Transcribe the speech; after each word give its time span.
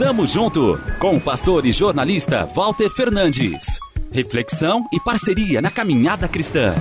Tamo 0.00 0.24
junto 0.24 0.80
com 0.98 1.16
o 1.16 1.20
pastor 1.20 1.66
e 1.66 1.72
jornalista 1.72 2.46
Walter 2.46 2.88
Fernandes. 2.88 3.78
Reflexão 4.10 4.88
e 4.90 4.98
parceria 4.98 5.60
na 5.60 5.70
caminhada 5.70 6.26
cristã. 6.26 6.74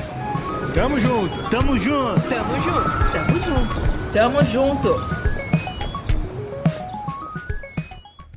Tamo 0.73 0.97
junto, 1.01 1.49
tamo 1.49 1.77
junto, 1.77 2.21
tamo 2.29 2.55
junto, 2.63 3.11
tamo 3.11 3.37
junto, 3.41 3.75
tamo 4.13 4.41
junto. 4.45 4.95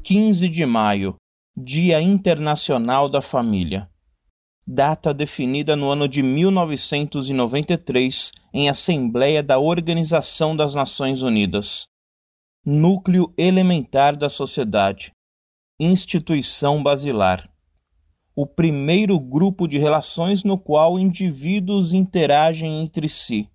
15 0.02 0.48
de 0.48 0.66
maio, 0.66 1.14
Dia 1.56 2.00
Internacional 2.00 3.08
da 3.08 3.22
Família. 3.22 3.88
Data 4.66 5.14
definida 5.14 5.76
no 5.76 5.92
ano 5.92 6.08
de 6.08 6.24
1993 6.24 8.32
em 8.52 8.68
Assembleia 8.68 9.44
da 9.44 9.60
Organização 9.60 10.56
das 10.56 10.74
Nações 10.74 11.22
Unidas 11.22 11.86
núcleo 12.64 13.34
elementar 13.36 14.16
da 14.16 14.28
sociedade, 14.28 15.12
instituição 15.80 16.80
basilar, 16.80 17.52
o 18.36 18.46
primeiro 18.46 19.18
grupo 19.18 19.66
de 19.66 19.78
relações 19.78 20.44
no 20.44 20.56
qual 20.56 20.96
indivíduos 20.96 21.92
interagem 21.92 22.80
entre 22.80 23.08
si. 23.08 23.50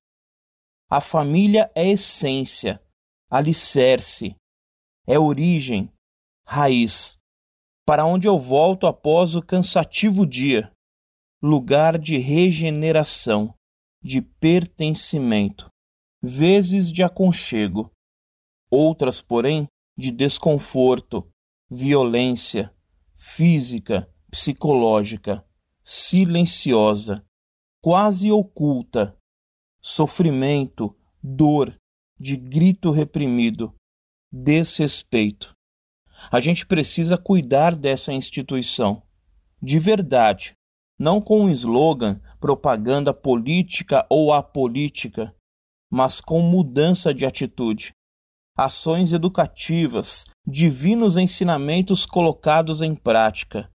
A 0.92 1.00
família 1.00 1.72
é 1.74 1.88
essência, 1.88 2.82
alicerce, 3.30 4.36
é 5.08 5.18
origem, 5.18 5.90
raiz, 6.46 7.18
para 7.86 8.06
onde 8.06 8.28
eu 8.28 8.38
volto 8.38 8.86
após 8.88 9.36
o 9.36 9.42
cansativo 9.42 10.26
dia, 10.26 10.70
lugar 11.42 11.98
de 11.98 12.18
regeneração, 12.18 13.54
de 14.04 14.22
pertencimento, 14.22 15.70
vezes 16.22 16.92
de 16.92 17.04
aconchego 17.04 17.90
outras, 18.70 19.22
porém, 19.22 19.68
de 19.98 20.12
desconforto, 20.12 21.28
violência 21.70 22.74
física, 23.16 24.10
psicológica, 24.30 25.44
silenciosa, 25.84 27.26
quase 27.82 28.32
oculta, 28.32 29.18
sofrimento, 29.82 30.96
dor, 31.22 31.76
de 32.20 32.36
grito 32.36 32.92
reprimido, 32.92 33.74
desrespeito. 34.32 35.56
A 36.32 36.40
gente 36.40 36.66
precisa 36.66 37.18
cuidar 37.18 37.76
dessa 37.76 38.12
instituição, 38.12 39.02
de 39.62 39.80
verdade, 39.80 40.54
não 41.00 41.22
com 41.22 41.42
um 41.42 41.50
slogan, 41.50 42.20
propaganda 42.40 43.14
política 43.14 44.06
ou 44.10 44.34
apolítica, 44.34 45.34
mas 45.90 46.20
com 46.20 46.42
mudança 46.42 47.14
de 47.14 47.26
atitude 47.26 47.94
ações 48.58 49.14
educativas, 49.14 50.26
divinos 50.46 51.16
ensinamentos 51.16 52.08
colocados 52.08 52.82
em 52.82 52.96
prática, 52.96 53.70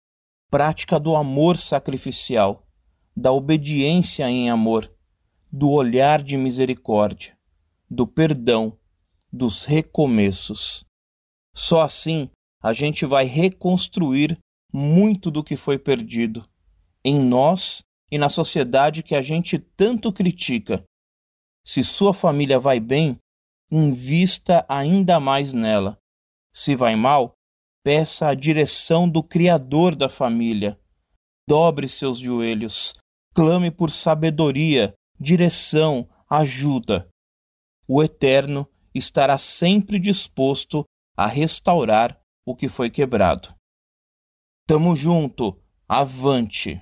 prática 0.50 1.00
do 1.00 1.16
amor 1.16 1.56
sacrificial, 1.56 2.68
da 3.16 3.32
obediência 3.32 4.28
em 4.28 4.50
amor, 4.50 4.92
do 5.52 5.70
olhar 5.70 6.24
de 6.24 6.36
misericórdia, 6.36 7.38
do 7.88 8.08
perdão, 8.08 8.76
dos 9.32 9.66
recomeços. 9.66 10.84
Só 11.54 11.82
assim 11.82 12.30
a 12.64 12.74
gente 12.74 13.06
vai 13.06 13.26
reconstruir 13.26 14.40
muito 14.74 15.30
do 15.30 15.44
que 15.44 15.56
foi 15.56 15.78
perdido 15.78 16.44
em 17.04 17.20
nós 17.20 17.84
e 18.12 18.18
na 18.18 18.30
sociedade 18.30 19.04
que 19.04 19.14
a 19.14 19.22
gente 19.22 19.60
tanto 19.60 20.12
critica. 20.12 20.84
Se 21.64 21.84
sua 21.84 22.14
família 22.14 22.60
vai 22.60 22.80
bem, 22.80 23.18
invista 23.72 24.66
ainda 24.68 25.20
mais 25.20 25.54
nela. 25.54 25.98
Se 26.54 26.76
vai 26.76 26.96
mal, 26.96 27.34
peça 27.84 28.28
a 28.28 28.34
direção 28.34 29.10
do 29.10 29.24
Criador 29.24 29.96
da 29.96 30.10
família. 30.10 30.78
Dobre 31.48 31.88
seus 31.88 32.20
joelhos, 32.20 32.94
clame 33.34 33.72
por 33.72 33.90
sabedoria, 33.90 34.94
direção, 35.20 36.08
ajuda. 36.30 37.10
O 37.88 38.04
Eterno 38.04 38.68
estará 38.94 39.38
sempre 39.38 40.00
disposto 40.00 40.84
a 41.16 41.28
restaurar 41.28 42.20
o 42.46 42.56
que 42.56 42.68
foi 42.68 42.90
quebrado. 42.90 43.54
Tamo 44.68 44.96
junto, 44.96 45.60
avante! 45.88 46.82